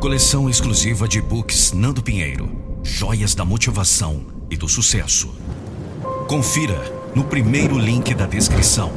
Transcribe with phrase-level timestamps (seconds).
[0.00, 2.48] Coleção exclusiva de books Nando Pinheiro.
[2.84, 5.34] Joias da motivação e do sucesso.
[6.28, 8.92] Confira no primeiro link da descrição.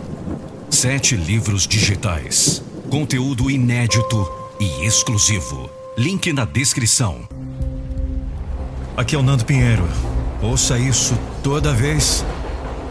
[0.69, 2.61] Sete livros digitais.
[2.87, 5.71] Conteúdo inédito e exclusivo.
[5.97, 7.27] Link na descrição.
[8.95, 9.87] Aqui é o Nando Pinheiro.
[10.39, 12.23] Ouça isso toda vez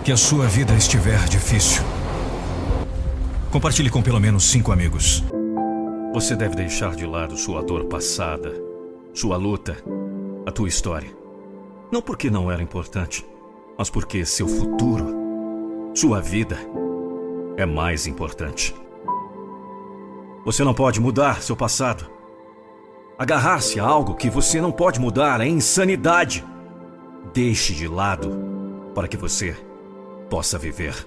[0.02, 1.84] que a sua vida estiver difícil.
[3.52, 5.22] Compartilhe com pelo menos cinco amigos.
[6.12, 8.52] Você deve deixar de lado sua dor passada,
[9.14, 9.76] sua luta,
[10.44, 11.08] a tua história.
[11.88, 13.24] Não porque não era importante,
[13.78, 15.14] mas porque seu futuro,
[15.94, 16.58] sua vida,
[17.56, 18.74] é mais importante.
[20.44, 22.10] Você não pode mudar seu passado.
[23.16, 26.44] Agarrar-se a algo que você não pode mudar é insanidade.
[27.32, 28.36] Deixe de lado
[28.96, 29.56] para que você
[30.28, 31.06] possa viver.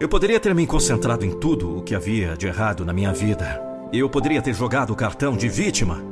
[0.00, 3.69] Eu poderia ter me concentrado em tudo o que havia de errado na minha vida.
[3.92, 6.02] Eu poderia ter jogado o cartão de vítima.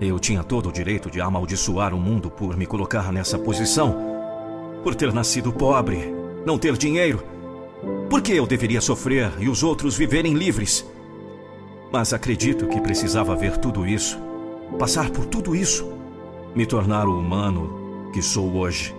[0.00, 3.96] Eu tinha todo o direito de amaldiçoar o mundo por me colocar nessa posição.
[4.82, 7.22] Por ter nascido pobre, não ter dinheiro.
[8.08, 10.86] Por que eu deveria sofrer e os outros viverem livres?
[11.92, 14.18] Mas acredito que precisava ver tudo isso,
[14.78, 15.90] passar por tudo isso,
[16.54, 18.94] me tornar o humano que sou hoje.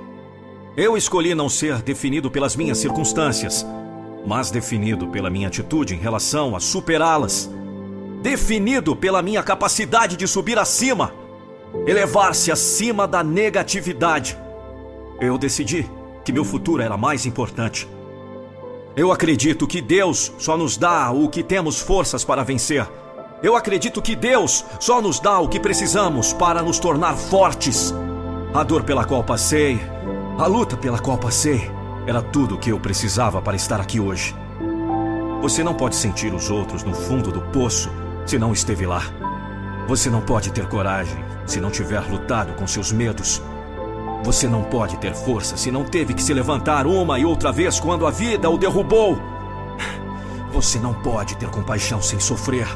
[0.76, 3.66] Eu escolhi não ser definido pelas minhas circunstâncias
[4.28, 7.50] mas definido pela minha atitude em relação a superá-las.
[8.28, 11.14] Definido pela minha capacidade de subir acima,
[11.88, 14.38] elevar-se acima da negatividade.
[15.22, 15.90] Eu decidi
[16.26, 17.88] que meu futuro era mais importante.
[18.98, 22.86] Eu acredito que Deus só nos dá o que temos forças para vencer.
[23.42, 27.94] Eu acredito que Deus só nos dá o que precisamos para nos tornar fortes.
[28.54, 29.80] A dor pela qual passei,
[30.38, 31.72] a luta pela qual passei,
[32.06, 34.36] era tudo o que eu precisava para estar aqui hoje.
[35.42, 37.90] Você não pode sentir os outros no fundo do poço
[38.28, 39.02] se não esteve lá.
[39.88, 43.42] Você não pode ter coragem se não tiver lutado com seus medos.
[44.24, 47.80] Você não pode ter força se não teve que se levantar uma e outra vez
[47.80, 49.18] quando a vida o derrubou.
[50.52, 52.68] Você não pode ter compaixão sem sofrer.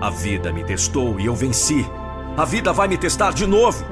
[0.00, 1.88] A vida me testou e eu venci.
[2.36, 3.84] A vida vai me testar de novo.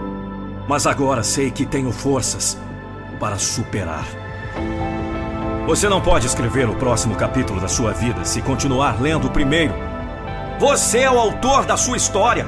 [0.66, 2.58] Mas agora sei que tenho forças
[3.20, 4.06] para superar.
[5.66, 9.93] Você não pode escrever o próximo capítulo da sua vida se continuar lendo o primeiro.
[10.58, 12.46] Você é o autor da sua história.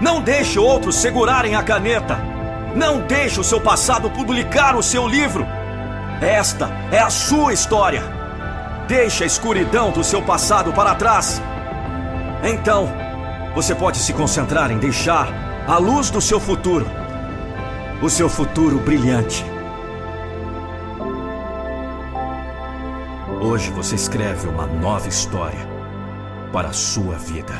[0.00, 2.18] Não deixe outros segurarem a caneta.
[2.74, 5.46] Não deixe o seu passado publicar o seu livro.
[6.20, 8.02] Esta é a sua história.
[8.86, 11.40] Deixe a escuridão do seu passado para trás.
[12.42, 12.92] Então,
[13.54, 15.28] você pode se concentrar em deixar
[15.66, 16.86] a luz do seu futuro.
[18.02, 19.44] O seu futuro brilhante.
[23.40, 25.73] Hoje você escreve uma nova história
[26.54, 27.52] para a sua vida.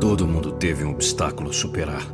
[0.00, 2.06] Todo mundo teve um obstáculo a superar.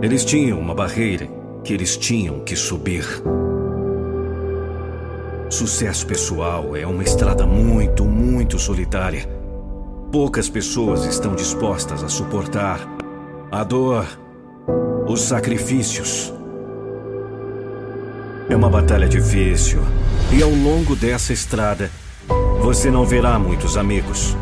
[0.00, 1.26] Eles tinham uma barreira
[1.64, 3.04] que eles tinham que subir.
[5.50, 9.39] Sucesso pessoal é uma estrada muito, muito solitária.
[10.12, 12.80] Poucas pessoas estão dispostas a suportar
[13.48, 14.04] a dor,
[15.06, 16.34] os sacrifícios.
[18.48, 19.80] É uma batalha difícil
[20.32, 21.92] e ao longo dessa estrada
[22.60, 24.36] você não verá muitos amigos.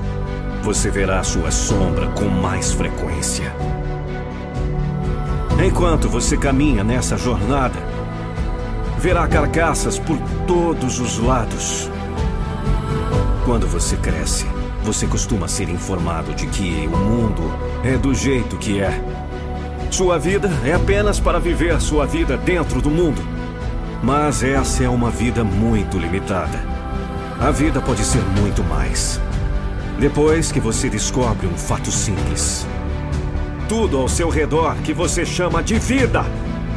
[0.63, 3.55] Você verá sua sombra com mais frequência.
[5.63, 7.79] Enquanto você caminha nessa jornada,
[8.99, 11.91] verá carcaças por todos os lados.
[13.45, 14.47] Quando você cresce,
[14.89, 17.43] você costuma ser informado de que o mundo
[17.85, 18.99] é do jeito que é.
[19.91, 23.21] Sua vida é apenas para viver sua vida dentro do mundo.
[24.03, 26.59] Mas essa é uma vida muito limitada.
[27.39, 29.21] A vida pode ser muito mais.
[29.99, 32.67] Depois que você descobre um fato simples.
[33.69, 36.25] Tudo ao seu redor que você chama de vida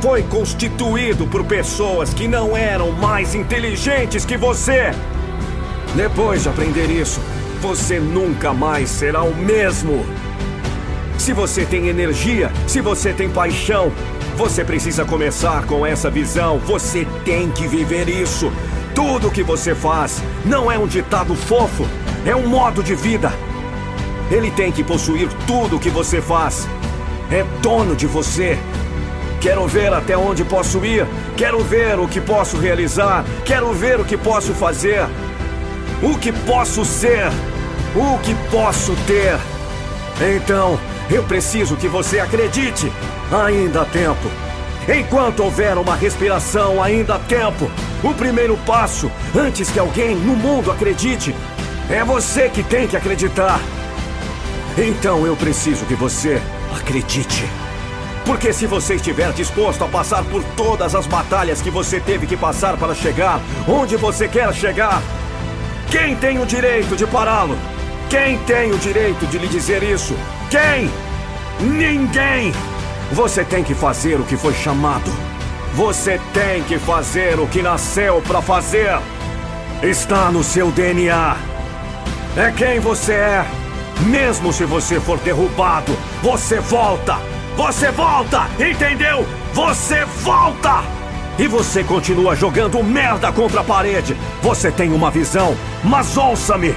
[0.01, 4.91] foi constituído por pessoas que não eram mais inteligentes que você.
[5.95, 7.21] Depois de aprender isso,
[7.61, 10.03] você nunca mais será o mesmo.
[11.19, 13.91] Se você tem energia, se você tem paixão,
[14.35, 16.57] você precisa começar com essa visão.
[16.57, 18.51] Você tem que viver isso.
[18.95, 21.85] Tudo que você faz não é um ditado fofo,
[22.25, 23.31] é um modo de vida.
[24.31, 26.67] Ele tem que possuir tudo o que você faz.
[27.29, 28.57] É dono de você.
[29.39, 31.05] Quero ver até onde posso ir.
[31.37, 33.23] Quero ver o que posso realizar.
[33.45, 35.05] Quero ver o que posso fazer.
[36.01, 37.27] O que posso ser.
[37.95, 39.37] O que posso ter.
[40.35, 40.79] Então,
[41.09, 42.89] Eu preciso que você acredite.
[43.45, 44.31] Ainda há tempo.
[44.87, 47.69] Enquanto houver uma respiração, ainda há tempo.
[48.01, 51.35] O primeiro passo, antes que alguém no mundo acredite,
[51.89, 53.59] é você que tem que acreditar.
[54.77, 56.41] Então eu preciso que você
[56.79, 57.43] acredite.
[58.25, 62.37] Porque se você estiver disposto a passar por todas as batalhas que você teve que
[62.37, 65.01] passar para chegar onde você quer chegar,
[65.91, 67.57] quem tem o direito de pará-lo?
[68.09, 70.15] Quem tem o direito de lhe dizer isso?
[70.49, 70.89] Quem?
[71.59, 72.53] Ninguém!
[73.11, 75.11] Você tem que fazer o que foi chamado.
[75.73, 78.97] Você tem que fazer o que nasceu para fazer.
[79.83, 81.35] Está no seu DNA.
[82.37, 83.45] É quem você é.
[84.05, 85.91] Mesmo se você for derrubado,
[86.23, 87.17] você volta.
[87.57, 89.27] Você volta, entendeu?
[89.53, 91.00] Você volta!
[91.39, 94.15] E você continua jogando merda contra a parede.
[94.41, 96.75] Você tem uma visão, mas ouça-me!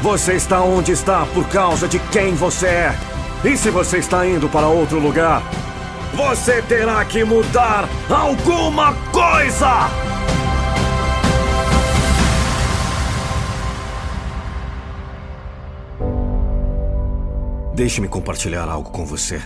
[0.00, 2.98] Você está onde está por causa de quem você é.
[3.44, 5.42] E se você está indo para outro lugar,
[6.14, 9.90] você terá que mudar alguma coisa!
[17.74, 19.40] Deixe-me compartilhar algo com você.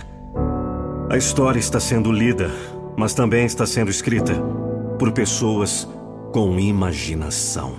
[1.09, 2.51] A história está sendo lida,
[2.97, 4.33] mas também está sendo escrita
[4.97, 5.87] por pessoas
[6.33, 7.75] com imaginação.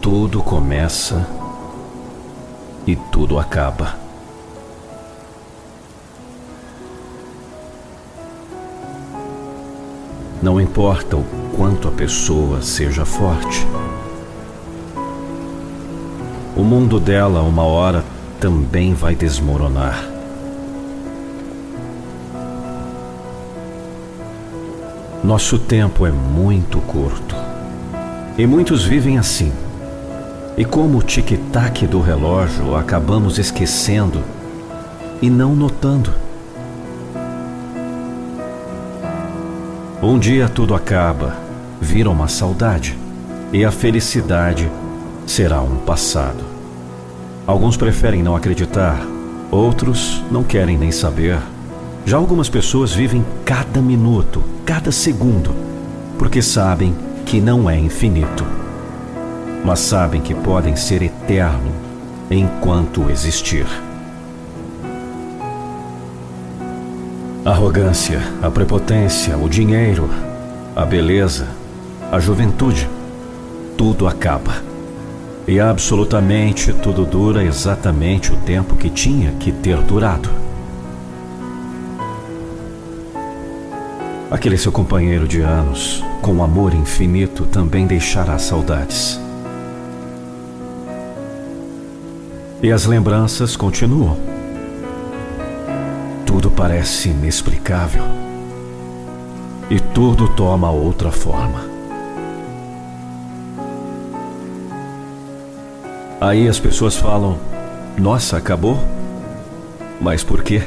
[0.00, 1.26] Tudo começa
[2.86, 4.09] e tudo acaba.
[10.42, 11.24] Não importa o
[11.56, 13.66] quanto a pessoa seja forte.
[16.56, 18.04] O mundo dela, uma hora,
[18.38, 20.04] também vai desmoronar.
[25.22, 27.36] Nosso tempo é muito curto.
[28.38, 29.52] E muitos vivem assim
[30.60, 34.22] e como o tic-tac do relógio acabamos esquecendo
[35.22, 36.12] e não notando.
[40.02, 41.36] Um dia tudo acaba,
[41.80, 42.98] vira uma saudade,
[43.52, 44.70] e a felicidade
[45.26, 46.44] será um passado.
[47.46, 49.00] Alguns preferem não acreditar,
[49.50, 51.38] outros não querem nem saber.
[52.04, 55.54] Já algumas pessoas vivem cada minuto, cada segundo,
[56.18, 56.94] porque sabem
[57.26, 58.44] que não é infinito
[59.64, 61.72] mas sabem que podem ser eterno
[62.30, 63.66] enquanto existir.
[67.42, 70.10] A arrogância, a prepotência, o dinheiro,
[70.76, 71.48] a beleza,
[72.12, 72.86] a juventude,
[73.78, 74.62] tudo acaba.
[75.48, 80.28] E absolutamente tudo dura exatamente o tempo que tinha que ter durado.
[84.30, 89.18] Aquele seu companheiro de anos, com amor infinito, também deixará saudades.
[92.62, 94.39] E as lembranças continuam.
[96.40, 98.02] Tudo parece inexplicável.
[99.68, 101.66] E tudo toma outra forma.
[106.18, 107.36] Aí as pessoas falam:
[107.98, 108.78] Nossa, acabou?
[110.00, 110.62] Mas por quê?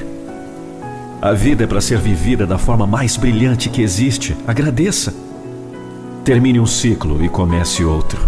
[1.20, 4.38] A vida é para ser vivida da forma mais brilhante que existe.
[4.46, 5.12] Agradeça.
[6.24, 8.22] Termine um ciclo e comece outro.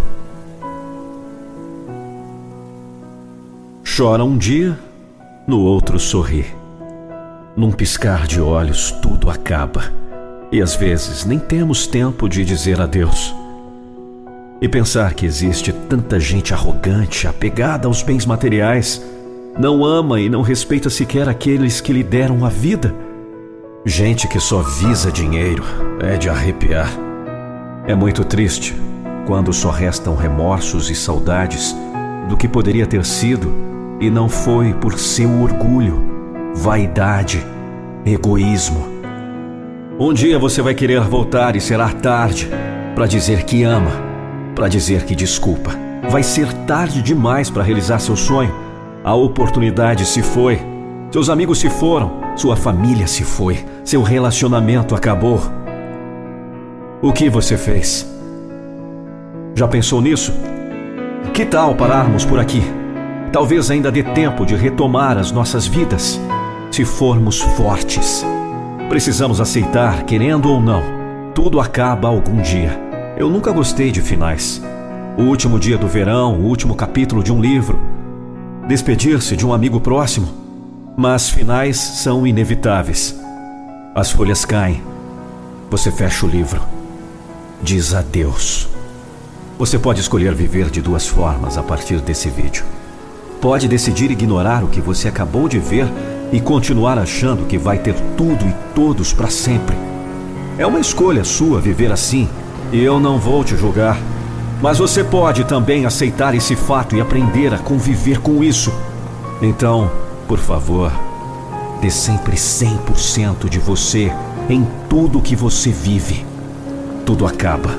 [3.95, 4.79] Chora um dia,
[5.45, 6.64] no outro sorri.
[7.55, 9.85] Num piscar de olhos, tudo acaba.
[10.51, 13.33] E às vezes nem temos tempo de dizer adeus.
[14.62, 19.01] E pensar que existe tanta gente arrogante, apegada aos bens materiais,
[19.57, 22.93] não ama e não respeita sequer aqueles que lhe deram a vida.
[23.85, 25.63] Gente que só visa dinheiro
[26.01, 26.89] é de arrepiar.
[27.88, 28.75] É muito triste
[29.25, 31.74] quando só restam remorsos e saudades
[32.27, 33.50] do que poderia ter sido
[34.01, 36.04] e não foi por seu orgulho,
[36.55, 37.45] vaidade,
[38.05, 38.88] egoísmo.
[40.00, 42.50] Um dia você vai querer voltar e será tarde
[42.95, 43.91] para dizer que ama,
[44.55, 45.71] para dizer que desculpa.
[46.09, 48.53] Vai ser tarde demais para realizar seu sonho.
[49.03, 50.59] A oportunidade se foi.
[51.12, 55.41] Seus amigos se foram, sua família se foi, seu relacionamento acabou.
[57.01, 58.09] O que você fez?
[59.53, 60.33] Já pensou nisso?
[61.33, 62.63] Que tal pararmos por aqui?
[63.31, 66.19] Talvez ainda dê tempo de retomar as nossas vidas,
[66.75, 68.22] se formos fortes.
[68.89, 70.84] Precisamos aceitar, querendo ou não,
[71.34, 72.77] tudo acaba algum dia.
[73.15, 74.62] Eu nunca gostei de finais.
[75.17, 77.79] o último dia do verão, o último capítulo de um livro,
[78.67, 80.27] despedir-se de um amigo próximo.
[80.98, 83.17] Mas finais são inevitáveis.
[83.96, 84.84] As folhas caem.
[85.70, 86.60] Você fecha o livro.
[87.63, 88.67] Diz adeus.
[89.58, 92.65] Você pode escolher viver de duas formas a partir desse vídeo.
[93.39, 95.88] Pode decidir ignorar o que você acabou de ver
[96.32, 99.75] e continuar achando que vai ter tudo e todos para sempre.
[100.58, 102.29] É uma escolha sua viver assim
[102.72, 103.98] e eu não vou te julgar.
[104.62, 108.74] Mas você pode também aceitar esse fato e aprender a conviver com isso.
[109.41, 109.91] Então,
[110.27, 110.91] por favor,
[111.82, 114.12] dê sempre 100% de você
[114.50, 116.25] em tudo que você vive.
[117.05, 117.70] Tudo acaba,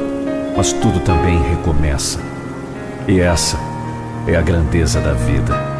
[0.56, 2.20] mas tudo também recomeça.
[3.08, 3.58] E essa
[4.26, 5.75] é a grandeza da vida.